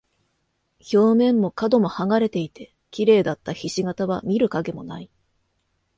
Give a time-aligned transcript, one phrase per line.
[0.91, 5.11] 表面も角も剥がれていて、綺麗だった菱形は見る影もない。